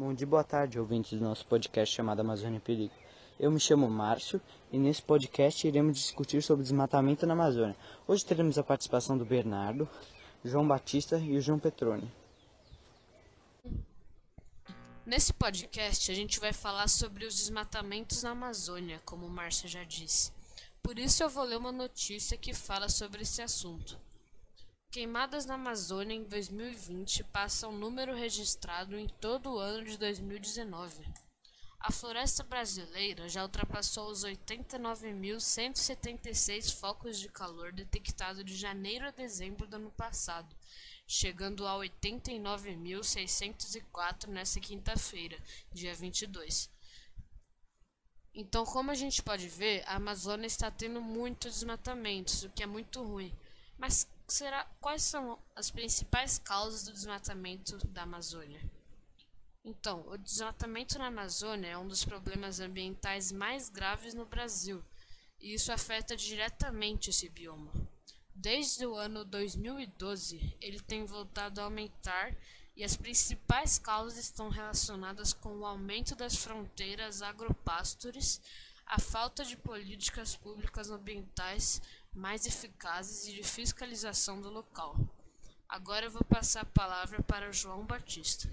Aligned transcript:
Bom 0.00 0.14
dia, 0.14 0.28
boa 0.28 0.44
tarde, 0.44 0.78
ouvintes 0.78 1.18
do 1.18 1.24
nosso 1.24 1.44
podcast 1.44 1.92
chamado 1.92 2.20
Amazônia 2.20 2.58
em 2.58 2.60
Perigo. 2.60 2.94
Eu 3.36 3.50
me 3.50 3.58
chamo 3.58 3.90
Márcio 3.90 4.40
e 4.70 4.78
nesse 4.78 5.02
podcast 5.02 5.66
iremos 5.66 5.98
discutir 5.98 6.40
sobre 6.40 6.62
desmatamento 6.62 7.26
na 7.26 7.32
Amazônia. 7.32 7.74
Hoje 8.06 8.24
teremos 8.24 8.56
a 8.56 8.62
participação 8.62 9.18
do 9.18 9.24
Bernardo, 9.24 9.88
João 10.44 10.68
Batista 10.68 11.18
e 11.18 11.36
o 11.36 11.40
João 11.40 11.58
Petroni. 11.58 12.08
Nesse 15.04 15.32
podcast 15.32 16.12
a 16.12 16.14
gente 16.14 16.38
vai 16.38 16.52
falar 16.52 16.88
sobre 16.88 17.26
os 17.26 17.34
desmatamentos 17.34 18.22
na 18.22 18.30
Amazônia, 18.30 19.02
como 19.04 19.26
o 19.26 19.30
Márcio 19.30 19.68
já 19.68 19.82
disse. 19.82 20.30
Por 20.80 20.96
isso 20.96 21.24
eu 21.24 21.28
vou 21.28 21.42
ler 21.42 21.58
uma 21.58 21.72
notícia 21.72 22.38
que 22.38 22.54
fala 22.54 22.88
sobre 22.88 23.22
esse 23.22 23.42
assunto. 23.42 23.98
Queimadas 24.90 25.44
na 25.44 25.56
Amazônia 25.56 26.14
em 26.14 26.24
2020 26.24 27.22
passam 27.24 27.70
número 27.70 28.14
registrado 28.14 28.98
em 28.98 29.06
todo 29.06 29.52
o 29.52 29.58
ano 29.58 29.84
de 29.84 29.98
2019. 29.98 31.04
A 31.78 31.92
floresta 31.92 32.42
brasileira 32.42 33.28
já 33.28 33.42
ultrapassou 33.42 34.10
os 34.10 34.24
89.176 34.24 36.74
focos 36.74 37.18
de 37.18 37.28
calor 37.28 37.70
detectados 37.70 38.42
de 38.42 38.56
janeiro 38.56 39.06
a 39.06 39.10
dezembro 39.10 39.66
do 39.66 39.76
ano 39.76 39.90
passado, 39.90 40.56
chegando 41.06 41.66
a 41.66 41.74
89.604 41.74 44.28
nesta 44.28 44.58
quinta-feira, 44.58 45.36
dia 45.70 45.94
22. 45.94 46.70
Então, 48.32 48.64
como 48.64 48.90
a 48.90 48.94
gente 48.94 49.22
pode 49.22 49.48
ver, 49.48 49.84
a 49.86 49.96
Amazônia 49.96 50.46
está 50.46 50.70
tendo 50.70 51.02
muitos 51.02 51.56
desmatamentos, 51.56 52.42
o 52.42 52.48
que 52.48 52.62
é 52.62 52.66
muito 52.66 53.02
ruim. 53.02 53.36
Mas 53.78 54.08
será 54.26 54.64
quais 54.80 55.02
são 55.02 55.38
as 55.54 55.70
principais 55.70 56.38
causas 56.38 56.84
do 56.84 56.92
desmatamento 56.92 57.78
da 57.86 58.02
Amazônia? 58.02 58.60
Então, 59.64 60.04
o 60.08 60.16
desmatamento 60.18 60.98
na 60.98 61.06
Amazônia 61.06 61.68
é 61.68 61.78
um 61.78 61.86
dos 61.86 62.04
problemas 62.04 62.58
ambientais 62.58 63.30
mais 63.30 63.68
graves 63.68 64.14
no 64.14 64.26
Brasil, 64.26 64.84
e 65.40 65.54
isso 65.54 65.72
afeta 65.72 66.16
diretamente 66.16 67.10
esse 67.10 67.28
bioma. 67.28 67.72
Desde 68.34 68.86
o 68.86 68.94
ano 68.94 69.24
2012, 69.24 70.56
ele 70.60 70.80
tem 70.80 71.04
voltado 71.04 71.60
a 71.60 71.64
aumentar 71.64 72.36
e 72.76 72.84
as 72.84 72.96
principais 72.96 73.78
causas 73.78 74.18
estão 74.18 74.48
relacionadas 74.48 75.32
com 75.32 75.58
o 75.58 75.66
aumento 75.66 76.14
das 76.14 76.36
fronteiras 76.36 77.22
agropastores, 77.22 78.40
a 78.86 79.00
falta 79.00 79.44
de 79.44 79.56
políticas 79.56 80.36
públicas 80.36 80.88
ambientais 80.88 81.82
mais 82.18 82.46
eficazes 82.46 83.28
e 83.28 83.32
de 83.36 83.44
fiscalização 83.44 84.40
do 84.40 84.50
local. 84.50 84.96
Agora 85.68 86.06
eu 86.06 86.10
vou 86.10 86.24
passar 86.24 86.62
a 86.62 86.66
palavra 86.66 87.22
para 87.22 87.52
João 87.52 87.86
Batista. 87.86 88.48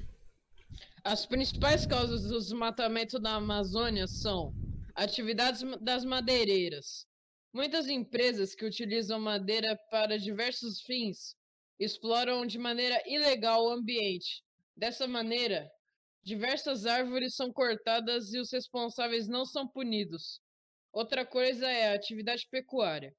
As 1.04 1.26
principais 1.26 1.86
causas 1.86 2.24
do 2.24 2.40
desmatamento 2.40 3.18
da 3.20 3.36
Amazônia 3.36 4.08
são 4.08 4.54
atividades 4.94 5.64
das 5.82 6.06
madeireiras. 6.06 7.08
Muitas 7.52 7.88
empresas 7.88 8.54
que 8.54 8.66
utilizam 8.66 9.20
madeira 9.20 9.76
para 9.90 10.20
diversos 10.20 10.82
fins 10.82 11.36
exploram 11.80 12.46
de 12.46 12.60
maneira 12.60 13.02
ilegal 13.08 13.66
o 13.66 13.72
ambiente. 13.72 14.44
Dessa 14.76 15.08
maneira, 15.08 15.68
diversas 16.24 16.86
árvores 16.86 17.36
são 17.36 17.52
cortadas 17.52 18.32
e 18.32 18.40
os 18.40 18.52
responsáveis 18.52 19.28
não 19.28 19.44
são 19.44 19.68
punidos. 19.68 20.40
Outra 20.94 21.26
coisa 21.26 21.68
é 21.68 21.92
a 21.92 21.96
atividade 21.96 22.48
pecuária. 22.52 23.16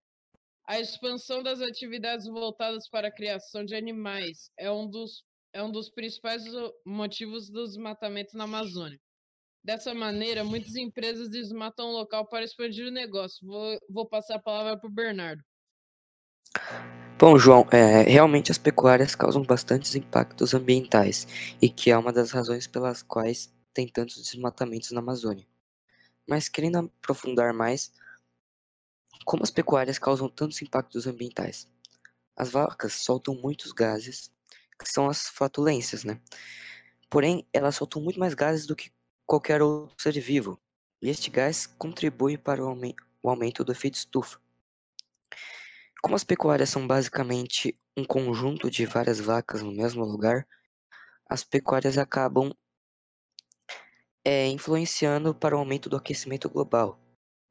A 0.69 0.81
expansão 0.81 1.45
das 1.45 1.61
atividades 1.61 2.27
voltadas 2.27 2.89
para 2.89 3.07
a 3.07 3.13
criação 3.13 3.65
de 3.65 3.77
animais 3.77 4.51
é 4.59 4.69
um 4.69 4.89
dos, 4.89 5.23
é 5.53 5.63
um 5.63 5.71
dos 5.71 5.89
principais 5.89 6.43
motivos 6.85 7.49
do 7.49 7.65
desmatamento 7.65 8.37
na 8.37 8.45
Amazônia. 8.45 8.99
Dessa 9.63 9.95
maneira, 9.95 10.43
muitas 10.43 10.75
empresas 10.75 11.31
desmatam 11.31 11.87
o 11.87 11.93
local 11.93 12.27
para 12.29 12.45
expandir 12.45 12.85
o 12.85 12.91
negócio. 12.91 13.47
Vou, 13.47 13.79
vou 13.89 14.09
passar 14.09 14.37
a 14.37 14.43
palavra 14.43 14.77
para 14.77 14.89
o 14.89 14.93
Bernardo. 14.93 15.43
Bom, 17.17 17.39
João, 17.39 17.65
é, 17.71 18.03
realmente 18.03 18.51
as 18.51 18.59
pecuárias 18.59 19.15
causam 19.15 19.43
bastantes 19.43 19.95
impactos 19.95 20.53
ambientais 20.53 21.29
e 21.63 21.69
que 21.69 21.93
é 21.93 21.97
uma 21.97 22.13
das 22.13 22.33
razões 22.33 22.67
pelas 22.67 23.03
quais 23.05 23.55
tem 23.73 23.87
tantos 23.87 24.17
desmatamentos 24.17 24.91
na 24.91 24.99
Amazônia. 24.99 25.47
Mas 26.29 26.49
querendo 26.49 26.79
aprofundar 26.79 27.55
mais, 27.55 27.93
como 29.27 29.43
as 29.43 29.51
pecuárias 29.51 29.99
causam 29.99 30.29
tantos 30.29 30.63
impactos 30.63 31.05
ambientais? 31.05 31.69
As 32.37 32.51
vacas 32.51 32.93
soltam 32.93 33.35
muitos 33.35 33.73
gases, 33.73 34.31
que 34.79 34.89
são 34.89 35.11
as 35.11 35.27
flatulências, 35.27 36.05
né? 36.05 36.21
Porém, 37.11 37.45
elas 37.53 37.75
soltam 37.75 38.01
muito 38.01 38.21
mais 38.21 38.35
gases 38.35 38.67
do 38.67 38.77
que 38.77 38.93
qualquer 39.27 39.61
outro 39.61 39.97
ser 40.01 40.13
vivo, 40.21 40.61
e 41.03 41.11
este 41.11 41.29
gás 41.29 41.67
contribui 41.67 42.39
para 42.39 42.65
o, 42.65 42.95
aumento 43.25 43.65
do 43.65 43.73
efeito 43.73 43.97
estufa. 43.97 44.39
Como 46.01 46.15
as 46.15 46.23
pecuárias 46.23 46.71
são 46.71 46.87
basicamente 46.87 47.77
um 47.97 48.05
conjunto 48.05 48.71
de 48.71 48.87
várias 48.87 49.19
vacas 49.19 49.61
no 49.61 49.73
mesmo 49.73 50.05
lugar, 50.05 50.47
as 51.29 51.43
pecuárias 51.43 51.99
acabam 51.99 52.55
é, 54.25 54.47
influenciando 54.47 55.35
para 55.35 55.57
o 55.57 55.59
aumento 55.59 55.89
do 55.89 55.97
aquecimento 55.97 56.49
global. 56.49 57.01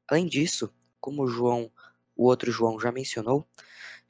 Além 0.07 0.25
disso, 0.25 0.73
como 1.05 1.27
João, 1.27 1.71
o 2.15 2.25
outro 2.25 2.51
João 2.51 2.79
já 2.79 2.91
mencionou, 2.91 3.47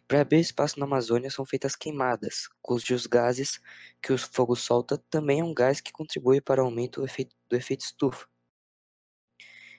para 0.08 0.22
abrir 0.22 0.40
espaço 0.40 0.80
na 0.80 0.86
Amazônia 0.86 1.30
são 1.30 1.46
feitas 1.46 1.76
queimadas, 1.76 2.48
cujos 2.62 3.06
gases 3.06 3.60
que 4.02 4.14
o 4.14 4.18
fogo 4.18 4.56
solta 4.56 4.98
também 5.10 5.42
é 5.42 5.44
um 5.44 5.54
gás 5.54 5.82
que 5.82 5.92
contribui 5.92 6.40
para 6.40 6.64
o 6.64 6.66
aumento 6.68 7.02
do 7.02 7.06
efeito, 7.06 7.36
do 7.50 7.56
efeito 7.58 7.82
estufa. 7.82 8.26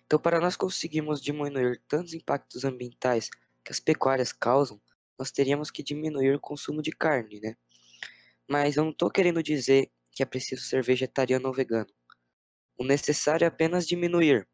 Então, 0.04 0.19
para 0.19 0.38
nós 0.38 0.56
conseguirmos 0.56 1.22
diminuir 1.22 1.81
tantos 1.88 2.12
impactos 2.12 2.66
ambientais 2.66 3.31
que 3.65 3.72
as 3.72 3.81
pecuárias 3.81 4.31
causam, 4.31 4.78
nós 5.19 5.31
teríamos 5.31 5.71
que 5.71 5.83
diminuir 5.83 6.34
o 6.34 6.41
consumo 6.41 6.83
de 6.83 6.91
carne, 6.91 7.41
né? 7.41 7.56
Mas 8.47 8.77
eu 8.77 8.84
não 8.84 8.91
estou 8.91 9.10
querendo 9.10 9.43
dizer 9.43 9.91
que 10.12 10.22
é 10.22 10.27
preciso 10.27 10.62
ser 10.62 10.83
vegetariano 10.84 11.48
ou 11.48 11.54
vegano. 11.54 11.91
O 12.77 12.84
necessário 12.84 13.47
é 13.47 13.48
apenas 13.48 13.87
diminuir, 13.87 14.47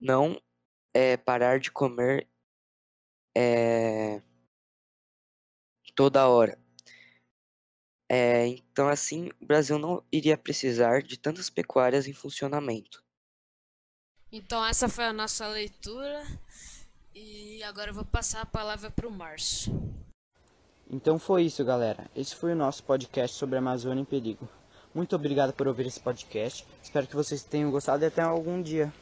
não 0.00 0.40
é, 0.94 1.16
parar 1.16 1.58
de 1.58 1.70
comer 1.70 2.28
é, 3.36 4.22
toda 5.94 6.28
hora. 6.28 6.58
É, 8.10 8.46
então, 8.46 8.88
assim, 8.88 9.30
o 9.40 9.46
Brasil 9.46 9.78
não 9.78 10.02
iria 10.10 10.36
precisar 10.36 11.02
de 11.02 11.18
tantas 11.18 11.50
pecuárias 11.50 12.06
em 12.06 12.14
funcionamento. 12.14 13.04
Então, 14.32 14.64
essa 14.64 14.88
foi 14.88 15.04
a 15.04 15.12
nossa 15.12 15.46
leitura. 15.48 16.24
E 17.14 17.62
agora 17.64 17.90
eu 17.90 17.94
vou 17.94 18.04
passar 18.04 18.42
a 18.42 18.46
palavra 18.46 18.90
para 18.90 19.08
o 19.08 19.10
Márcio. 19.10 19.72
Então 20.90 21.18
foi 21.18 21.42
isso, 21.42 21.64
galera. 21.64 22.08
Esse 22.14 22.34
foi 22.34 22.52
o 22.52 22.56
nosso 22.56 22.82
podcast 22.84 23.36
sobre 23.36 23.56
a 23.56 23.58
Amazônia 23.58 24.00
em 24.00 24.04
Perigo. 24.04 24.48
Muito 24.94 25.14
obrigado 25.16 25.52
por 25.52 25.66
ouvir 25.68 25.86
esse 25.86 26.00
podcast. 26.00 26.64
Espero 26.82 27.06
que 27.06 27.16
vocês 27.16 27.42
tenham 27.42 27.70
gostado 27.70 28.04
e 28.04 28.06
até 28.06 28.22
algum 28.22 28.62
dia. 28.62 28.92